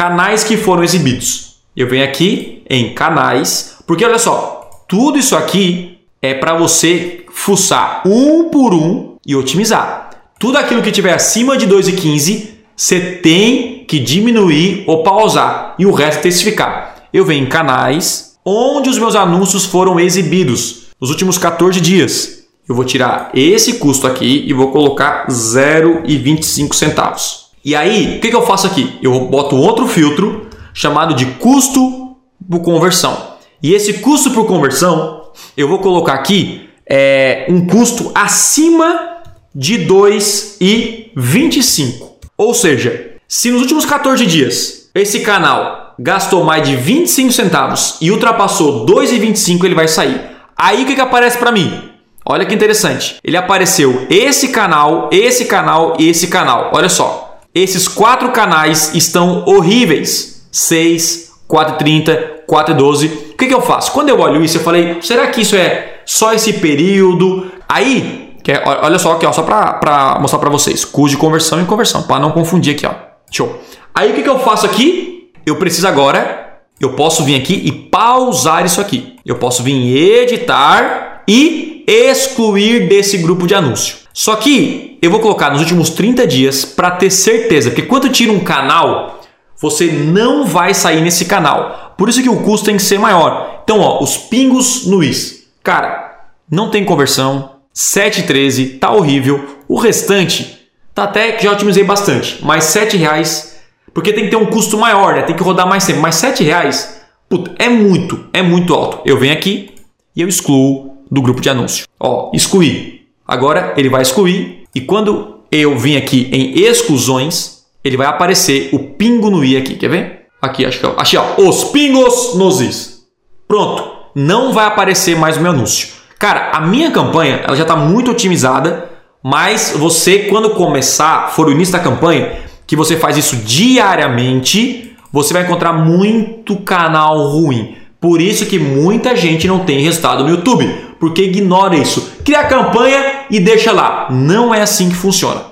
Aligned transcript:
canais 0.00 0.42
que 0.42 0.56
foram 0.56 0.82
exibidos. 0.82 1.56
Eu 1.76 1.86
venho 1.86 2.02
aqui 2.02 2.62
em 2.70 2.94
canais, 2.94 3.76
porque 3.86 4.02
olha 4.02 4.18
só, 4.18 4.70
tudo 4.88 5.18
isso 5.18 5.36
aqui 5.36 5.98
é 6.22 6.32
para 6.32 6.56
você 6.56 7.26
fuçar 7.30 8.00
um 8.06 8.48
por 8.48 8.72
um 8.72 9.16
e 9.26 9.36
otimizar. 9.36 10.08
Tudo 10.38 10.56
aquilo 10.56 10.80
que 10.80 10.90
tiver 10.90 11.12
acima 11.12 11.54
de 11.54 11.66
2,15, 11.66 12.48
você 12.74 12.98
tem 12.98 13.84
que 13.86 13.98
diminuir 13.98 14.84
ou 14.86 15.02
pausar 15.02 15.74
e 15.78 15.84
o 15.84 15.92
resto 15.92 16.20
intensificar. 16.20 17.04
Eu 17.12 17.26
venho 17.26 17.44
em 17.44 17.48
canais 17.50 18.38
onde 18.42 18.88
os 18.88 18.98
meus 18.98 19.14
anúncios 19.14 19.66
foram 19.66 20.00
exibidos 20.00 20.86
nos 20.98 21.10
últimos 21.10 21.36
14 21.36 21.78
dias. 21.78 22.44
Eu 22.66 22.74
vou 22.74 22.86
tirar 22.86 23.30
esse 23.34 23.74
custo 23.74 24.06
aqui 24.06 24.44
e 24.46 24.54
vou 24.54 24.72
colocar 24.72 25.26
0,25 25.26 26.72
centavos. 26.72 27.39
E 27.64 27.76
aí, 27.76 28.16
o 28.16 28.20
que, 28.20 28.30
que 28.30 28.36
eu 28.36 28.46
faço 28.46 28.66
aqui? 28.66 28.98
Eu 29.02 29.26
boto 29.26 29.56
outro 29.56 29.86
filtro 29.86 30.48
chamado 30.72 31.14
de 31.14 31.26
custo 31.26 32.16
por 32.48 32.60
conversão. 32.60 33.34
E 33.62 33.74
esse 33.74 33.94
custo 33.94 34.30
por 34.30 34.46
conversão, 34.46 35.30
eu 35.56 35.66
vou 35.68 35.78
colocar 35.78 36.12
aqui 36.14 36.68
é, 36.88 37.46
um 37.48 37.66
custo 37.66 38.12
acima 38.14 39.18
de 39.54 39.86
2,25. 39.86 42.10
Ou 42.36 42.54
seja, 42.54 43.12
se 43.28 43.50
nos 43.50 43.62
últimos 43.62 43.84
14 43.84 44.24
dias 44.26 44.90
esse 44.94 45.20
canal 45.20 45.94
gastou 45.98 46.42
mais 46.42 46.66
de 46.66 46.74
25 46.74 47.32
centavos 47.32 47.98
e 48.00 48.10
ultrapassou 48.10 48.86
2,25, 48.86 49.64
ele 49.64 49.74
vai 49.74 49.86
sair. 49.86 50.18
Aí 50.56 50.82
o 50.82 50.86
que, 50.86 50.94
que 50.94 51.00
aparece 51.00 51.36
para 51.36 51.52
mim? 51.52 51.90
Olha 52.24 52.46
que 52.46 52.54
interessante. 52.54 53.18
Ele 53.22 53.36
apareceu 53.36 54.06
esse 54.08 54.48
canal, 54.48 55.10
esse 55.12 55.44
canal 55.44 55.98
e 55.98 56.08
esse 56.08 56.28
canal. 56.28 56.70
Olha 56.72 56.88
só. 56.88 57.29
Esses 57.54 57.88
quatro 57.88 58.30
canais 58.30 58.94
estão 58.94 59.44
horríveis. 59.46 60.46
6, 60.52 61.30
4,30, 61.48 62.44
4,12. 62.48 63.06
O 63.32 63.36
que, 63.36 63.46
que 63.46 63.54
eu 63.54 63.60
faço? 63.60 63.92
Quando 63.92 64.08
eu 64.08 64.20
olho 64.20 64.44
isso, 64.44 64.58
eu 64.58 64.62
falei, 64.62 64.98
será 65.00 65.28
que 65.28 65.40
isso 65.40 65.56
é 65.56 66.00
só 66.04 66.32
esse 66.32 66.54
período? 66.54 67.50
Aí, 67.68 68.36
é, 68.50 68.62
olha 68.66 68.98
só 68.98 69.12
aqui, 69.12 69.24
ó, 69.24 69.32
só 69.32 69.42
para 69.42 70.18
mostrar 70.20 70.40
para 70.40 70.50
vocês. 70.50 70.84
Custo 70.84 71.10
de 71.10 71.16
conversão 71.16 71.60
e 71.62 71.64
conversão, 71.64 72.02
para 72.02 72.18
não 72.18 72.32
confundir 72.32 72.74
aqui. 72.74 72.84
Ó. 72.86 72.92
Show. 73.30 73.60
Aí 73.94 74.10
o 74.10 74.14
que, 74.14 74.22
que 74.22 74.28
eu 74.28 74.40
faço 74.40 74.66
aqui? 74.66 75.30
Eu 75.46 75.56
preciso 75.56 75.86
agora, 75.86 76.58
eu 76.80 76.94
posso 76.94 77.24
vir 77.24 77.36
aqui 77.36 77.54
e 77.54 77.70
pausar 77.70 78.64
isso 78.64 78.80
aqui. 78.80 79.16
Eu 79.24 79.36
posso 79.36 79.62
vir 79.62 79.72
em 79.72 79.94
editar 79.94 81.22
e 81.28 81.84
excluir 81.86 82.88
desse 82.88 83.18
grupo 83.18 83.46
de 83.46 83.54
anúncio. 83.54 83.99
Só 84.12 84.36
que 84.36 84.98
eu 85.00 85.10
vou 85.10 85.20
colocar 85.20 85.50
nos 85.50 85.60
últimos 85.60 85.90
30 85.90 86.26
dias 86.26 86.64
para 86.64 86.90
ter 86.92 87.10
certeza, 87.10 87.70
porque 87.70 87.82
quando 87.82 88.08
tira 88.08 88.32
um 88.32 88.40
canal, 88.40 89.20
você 89.60 89.86
não 89.86 90.44
vai 90.44 90.74
sair 90.74 91.00
nesse 91.00 91.26
canal. 91.26 91.94
Por 91.96 92.08
isso 92.08 92.22
que 92.22 92.28
o 92.28 92.42
custo 92.42 92.66
tem 92.66 92.76
que 92.76 92.82
ser 92.82 92.98
maior. 92.98 93.60
Então, 93.62 93.80
ó, 93.80 94.02
os 94.02 94.16
pingos 94.16 94.86
no 94.86 95.02
is. 95.02 95.46
Cara, 95.62 96.28
não 96.50 96.70
tem 96.70 96.84
conversão, 96.84 97.56
7,13, 97.74 98.78
tá 98.78 98.90
horrível. 98.90 99.58
O 99.68 99.78
restante 99.78 100.58
tá 100.94 101.04
até 101.04 101.32
que 101.32 101.44
já 101.44 101.52
otimizei 101.52 101.84
bastante, 101.84 102.38
mas 102.42 102.64
7 102.64 102.96
reais, 102.96 103.60
porque 103.94 104.12
tem 104.12 104.24
que 104.24 104.30
ter 104.30 104.36
um 104.36 104.46
custo 104.46 104.76
maior, 104.78 105.14
né? 105.14 105.22
Tem 105.22 105.36
que 105.36 105.42
rodar 105.42 105.68
mais 105.68 105.86
tempo. 105.86 106.00
Mas 106.00 106.16
7 106.16 106.42
reais, 106.42 107.02
puta, 107.28 107.54
é 107.58 107.68
muito, 107.68 108.26
é 108.32 108.42
muito 108.42 108.74
alto. 108.74 109.00
Eu 109.04 109.18
venho 109.18 109.32
aqui 109.32 109.74
e 110.16 110.22
eu 110.22 110.28
excluo 110.28 110.96
do 111.10 111.22
grupo 111.22 111.40
de 111.40 111.50
anúncio. 111.50 111.86
Ó, 111.98 112.30
excluir. 112.34 112.99
Agora 113.30 113.74
ele 113.76 113.88
vai 113.88 114.02
excluir 114.02 114.64
e 114.74 114.80
quando 114.80 115.42
eu 115.52 115.78
vim 115.78 115.96
aqui 115.96 116.28
em 116.32 116.58
exclusões, 116.60 117.60
ele 117.84 117.96
vai 117.96 118.08
aparecer 118.08 118.70
o 118.72 118.80
pingo 118.80 119.30
no 119.30 119.44
i 119.44 119.56
aqui. 119.56 119.76
Quer 119.76 119.88
ver? 119.88 120.26
Aqui, 120.42 120.66
acho 120.66 120.80
que 120.80 120.86
é. 120.86 120.92
Achei, 120.96 121.16
ó. 121.16 121.40
Os 121.40 121.62
pingos 121.64 122.34
nos 122.34 122.60
is. 122.60 123.02
Pronto. 123.46 123.84
Não 124.16 124.52
vai 124.52 124.66
aparecer 124.66 125.16
mais 125.16 125.36
o 125.36 125.40
meu 125.40 125.52
anúncio. 125.52 125.90
Cara, 126.18 126.50
a 126.52 126.60
minha 126.60 126.90
campanha 126.90 127.42
ela 127.46 127.56
já 127.56 127.62
está 127.62 127.76
muito 127.76 128.10
otimizada, 128.10 128.90
mas 129.22 129.74
você, 129.76 130.24
quando 130.24 130.50
começar, 130.50 131.30
for 131.30 131.46
o 131.46 131.52
início 131.52 131.72
da 131.72 131.78
campanha, 131.78 132.40
que 132.66 132.74
você 132.74 132.96
faz 132.96 133.16
isso 133.16 133.36
diariamente, 133.36 134.96
você 135.12 135.32
vai 135.32 135.44
encontrar 135.44 135.72
muito 135.72 136.56
canal 136.56 137.28
ruim. 137.28 137.76
Por 138.00 138.20
isso 138.20 138.46
que 138.46 138.58
muita 138.58 139.14
gente 139.14 139.46
não 139.46 139.60
tem 139.60 139.80
resultado 139.82 140.24
no 140.24 140.30
YouTube, 140.30 140.66
porque 140.98 141.22
ignora 141.22 141.76
isso. 141.76 142.12
Cria 142.24 142.42
campanha 142.44 143.19
e 143.30 143.40
deixa 143.40 143.72
lá. 143.72 144.08
Não 144.10 144.54
é 144.54 144.62
assim 144.62 144.88
que 144.88 144.96
funciona. 144.96 145.42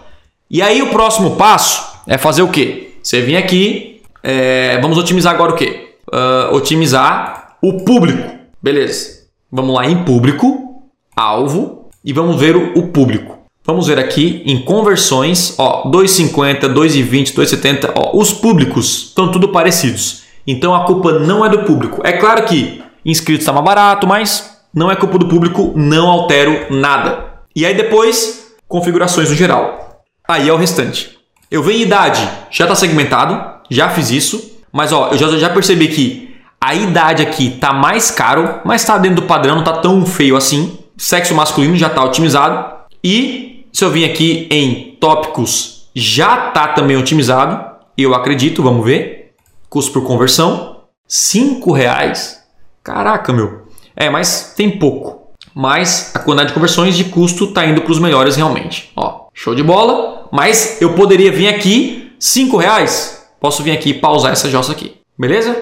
E 0.50 0.62
aí 0.62 0.82
o 0.82 0.90
próximo 0.90 1.36
passo 1.36 1.98
é 2.06 2.16
fazer 2.16 2.42
o 2.42 2.48
quê? 2.48 2.94
Você 3.02 3.20
vem 3.20 3.36
aqui, 3.36 4.02
é, 4.22 4.78
vamos 4.80 4.98
otimizar 4.98 5.34
agora 5.34 5.52
o 5.52 5.54
quê? 5.54 5.94
Uh, 6.08 6.54
otimizar 6.54 7.56
o 7.62 7.84
público. 7.84 8.38
Beleza. 8.62 9.18
Vamos 9.50 9.74
lá 9.74 9.86
em 9.86 10.04
público, 10.04 10.82
alvo, 11.14 11.88
e 12.04 12.12
vamos 12.12 12.40
ver 12.40 12.56
o, 12.56 12.78
o 12.78 12.88
público. 12.88 13.38
Vamos 13.64 13.86
ver 13.86 13.98
aqui 13.98 14.42
em 14.46 14.62
conversões, 14.62 15.54
ó, 15.58 15.90
2,50, 15.90 16.60
2,20, 16.72 17.34
2,70, 17.34 17.92
ó, 17.94 18.16
os 18.16 18.32
públicos 18.32 19.08
estão 19.08 19.30
tudo 19.30 19.50
parecidos. 19.50 20.22
Então 20.46 20.74
a 20.74 20.84
culpa 20.84 21.18
não 21.18 21.44
é 21.44 21.50
do 21.50 21.64
público. 21.64 22.00
É 22.02 22.12
claro 22.12 22.44
que 22.44 22.82
inscritos 23.04 23.42
está 23.42 23.52
mais 23.52 23.64
barato, 23.64 24.06
mas 24.06 24.58
não 24.72 24.90
é 24.90 24.96
culpa 24.96 25.18
do 25.18 25.28
público, 25.28 25.74
não 25.76 26.08
altero 26.08 26.74
nada. 26.74 27.26
E 27.58 27.66
aí 27.66 27.74
depois, 27.74 28.54
configurações 28.68 29.30
no 29.30 29.34
geral. 29.34 30.04
Aí 30.28 30.48
é 30.48 30.52
o 30.52 30.56
restante. 30.56 31.18
Eu 31.50 31.60
venho 31.60 31.80
em 31.80 31.82
idade, 31.82 32.20
já 32.52 32.66
está 32.66 32.76
segmentado, 32.76 33.64
já 33.68 33.88
fiz 33.88 34.12
isso, 34.12 34.60
mas 34.72 34.92
ó, 34.92 35.08
eu 35.08 35.18
já, 35.18 35.36
já 35.36 35.50
percebi 35.50 35.88
que 35.88 36.36
a 36.60 36.72
idade 36.72 37.20
aqui 37.20 37.50
tá 37.50 37.72
mais 37.72 38.12
caro, 38.12 38.60
mas 38.64 38.82
está 38.82 38.96
dentro 38.96 39.22
do 39.22 39.26
padrão, 39.26 39.56
não 39.56 39.64
tá 39.64 39.72
tão 39.72 40.06
feio 40.06 40.36
assim. 40.36 40.78
Sexo 40.96 41.34
masculino 41.34 41.74
já 41.74 41.88
está 41.88 42.04
otimizado. 42.04 42.76
E 43.02 43.66
se 43.72 43.84
eu 43.84 43.90
vim 43.90 44.04
aqui 44.04 44.46
em 44.52 44.96
tópicos, 45.00 45.90
já 45.92 46.52
tá 46.52 46.68
também 46.68 46.96
otimizado. 46.96 47.60
Eu 47.96 48.14
acredito, 48.14 48.62
vamos 48.62 48.86
ver. 48.86 49.32
Custo 49.68 49.94
por 49.94 50.06
conversão, 50.06 50.82
cinco 51.08 51.72
reais. 51.72 52.40
Caraca, 52.84 53.32
meu. 53.32 53.66
É, 53.96 54.08
mas 54.08 54.54
tem 54.56 54.78
pouco. 54.78 55.27
Mas 55.60 56.12
a 56.14 56.20
quantidade 56.20 56.50
de 56.50 56.54
conversões 56.54 56.96
de 56.96 57.02
custo 57.02 57.48
tá 57.48 57.66
indo 57.66 57.82
para 57.82 57.90
os 57.90 57.98
melhores 57.98 58.36
realmente. 58.36 58.92
Ó, 58.94 59.26
show 59.34 59.56
de 59.56 59.62
bola. 59.64 60.28
Mas 60.30 60.80
eu 60.80 60.92
poderia 60.92 61.32
vir 61.32 61.48
aqui, 61.48 62.12
cinco 62.16 62.56
reais. 62.56 63.26
Posso 63.40 63.64
vir 63.64 63.72
aqui 63.72 63.90
e 63.90 63.94
pausar 63.94 64.30
essa 64.30 64.48
jossa 64.48 64.70
aqui. 64.70 64.94
Beleza? 65.18 65.60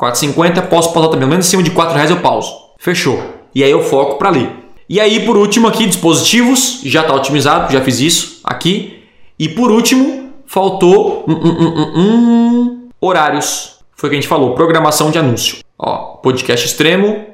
4,50, 0.00 0.68
posso 0.68 0.94
pausar 0.94 1.10
também. 1.10 1.28
Menos 1.28 1.46
acima 1.46 1.62
de 1.62 1.70
4 1.72 1.94
reais 1.94 2.10
eu 2.10 2.20
pauso. 2.20 2.50
Fechou. 2.78 3.22
E 3.54 3.62
aí 3.62 3.70
eu 3.70 3.82
foco 3.82 4.16
para 4.16 4.30
ali. 4.30 4.50
E 4.88 4.98
aí, 4.98 5.26
por 5.26 5.36
último, 5.36 5.68
aqui, 5.68 5.84
dispositivos, 5.84 6.80
já 6.84 7.02
está 7.02 7.12
otimizado, 7.12 7.70
já 7.70 7.82
fiz 7.82 8.00
isso 8.00 8.40
aqui. 8.42 9.02
E 9.38 9.46
por 9.46 9.70
último, 9.70 10.32
faltou 10.46 11.26
horários. 12.98 13.76
Foi 13.94 14.08
o 14.08 14.10
que 14.10 14.16
a 14.16 14.20
gente 14.22 14.28
falou, 14.28 14.54
programação 14.54 15.10
de 15.10 15.18
anúncio. 15.18 15.58
Ó, 15.78 16.16
podcast 16.22 16.64
extremo. 16.64 17.26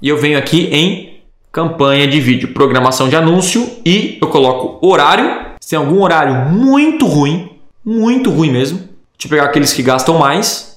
E 0.00 0.08
eu 0.08 0.16
venho 0.16 0.38
aqui 0.38 0.68
em 0.70 1.09
campanha 1.52 2.06
de 2.06 2.20
vídeo, 2.20 2.52
programação 2.54 3.08
de 3.08 3.16
anúncio 3.16 3.68
e 3.84 4.18
eu 4.20 4.28
coloco 4.28 4.84
horário. 4.86 5.50
Se 5.60 5.70
tem 5.70 5.78
algum 5.78 6.02
horário 6.02 6.50
muito 6.50 7.06
ruim, 7.06 7.58
muito 7.84 8.30
ruim 8.30 8.50
mesmo, 8.50 8.78
deixa 8.78 9.26
eu 9.26 9.30
pegar 9.30 9.44
aqueles 9.44 9.72
que 9.72 9.82
gastam 9.82 10.18
mais 10.18 10.70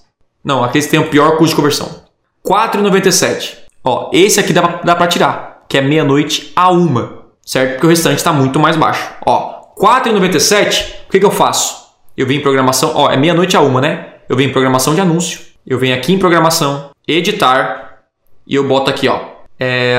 não, 0.44 0.64
aqueles 0.64 0.86
que 0.86 0.92
têm 0.92 1.00
o 1.00 1.10
pior 1.10 1.38
custo 1.38 1.50
de 1.52 1.56
conversão. 1.56 2.04
4,97. 2.46 3.60
Ó, 3.84 4.10
esse 4.12 4.40
aqui 4.40 4.52
dá 4.52 4.82
dá 4.84 4.96
pra 4.96 5.08
tirar, 5.08 5.64
que 5.70 5.78
é 5.78 5.82
meia-noite 5.82 6.52
a 6.56 6.70
uma, 6.70 7.24
certo? 7.46 7.74
Porque 7.74 7.86
o 7.86 7.90
restante 7.90 8.18
está 8.18 8.34
muito 8.34 8.60
mais 8.60 8.76
baixo. 8.76 9.10
Ó, 9.26 9.74
4,97, 9.78 11.06
o 11.08 11.12
que, 11.12 11.20
que 11.20 11.26
eu 11.26 11.32
faço? 11.32 11.84
Eu 12.18 12.28
venho 12.28 12.40
em 12.40 12.44
programação, 12.44 12.92
ó, 12.94 13.10
é 13.10 13.18
meia-noite 13.18 13.56
a 13.56 13.62
uma, 13.62 13.80
né? 13.80 14.16
Eu 14.28 14.36
venho 14.36 14.50
em 14.50 14.54
programação 14.54 14.94
de 14.94 15.02
anúncio. 15.02 15.40
Eu 15.66 15.80
venho 15.80 15.96
aqui 15.96 16.14
em 16.14 16.20
programação, 16.20 16.92
editar, 17.08 18.04
e 18.46 18.56
eu 18.56 18.68
boto 18.68 18.90
aqui, 18.90 19.08
ó. 19.08 19.33
É, 19.64 19.98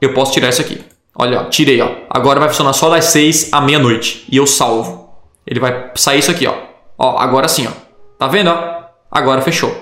eu 0.00 0.12
posso 0.12 0.32
tirar 0.32 0.48
isso 0.48 0.60
aqui. 0.60 0.82
Olha, 1.14 1.40
ó, 1.40 1.44
tirei, 1.44 1.80
ó. 1.80 1.90
Agora 2.08 2.40
vai 2.40 2.48
funcionar 2.48 2.72
só 2.72 2.88
das 2.88 3.06
6 3.06 3.50
à 3.52 3.60
meia-noite. 3.60 4.24
E 4.30 4.36
eu 4.36 4.46
salvo. 4.46 5.10
Ele 5.46 5.60
vai 5.60 5.90
sair 5.94 6.18
isso 6.18 6.30
aqui, 6.30 6.46
ó. 6.46 6.54
Ó, 6.98 7.18
agora 7.18 7.46
sim, 7.48 7.66
ó. 7.68 7.72
Tá 8.18 8.26
vendo, 8.26 8.50
ó? 8.50 8.80
Agora 9.10 9.42
fechou. 9.42 9.72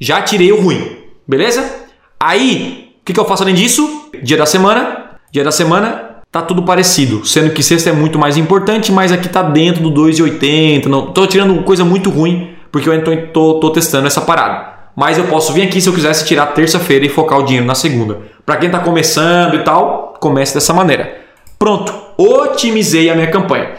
Já 0.00 0.22
tirei 0.22 0.52
o 0.52 0.60
ruim, 0.60 0.98
beleza? 1.26 1.86
Aí, 2.18 2.94
o 3.00 3.04
que, 3.04 3.12
que 3.12 3.20
eu 3.20 3.24
faço 3.24 3.42
além 3.42 3.54
disso? 3.54 4.10
Dia 4.22 4.36
da 4.36 4.46
semana. 4.46 5.18
Dia 5.30 5.44
da 5.44 5.52
semana 5.52 6.12
tá 6.30 6.40
tudo 6.40 6.62
parecido, 6.62 7.26
sendo 7.26 7.52
que 7.52 7.62
sexta 7.62 7.90
é 7.90 7.92
muito 7.92 8.18
mais 8.18 8.38
importante, 8.38 8.90
mas 8.90 9.12
aqui 9.12 9.28
tá 9.28 9.42
dentro 9.42 9.82
do 9.82 10.02
2,80. 10.02 10.86
Não 10.86 11.12
tô 11.12 11.26
tirando 11.26 11.62
coisa 11.62 11.84
muito 11.84 12.10
ruim, 12.10 12.54
porque 12.70 12.88
eu 12.88 13.04
tô, 13.04 13.16
tô, 13.32 13.60
tô 13.60 13.70
testando 13.70 14.06
essa 14.06 14.20
parada. 14.20 14.72
Mas 14.94 15.18
eu 15.18 15.26
posso 15.26 15.52
vir 15.52 15.62
aqui 15.62 15.80
se 15.80 15.88
eu 15.88 15.94
quisesse 15.94 16.26
tirar 16.26 16.46
terça-feira 16.46 17.04
e 17.04 17.08
focar 17.08 17.38
o 17.38 17.44
dinheiro 17.44 17.66
na 17.66 17.74
segunda. 17.74 18.20
Para 18.44 18.56
quem 18.56 18.68
está 18.68 18.78
começando 18.78 19.54
e 19.54 19.64
tal, 19.64 20.14
comece 20.20 20.54
dessa 20.54 20.74
maneira. 20.74 21.20
Pronto, 21.58 21.94
otimizei 22.18 23.08
a 23.08 23.14
minha 23.14 23.30
campanha. 23.30 23.70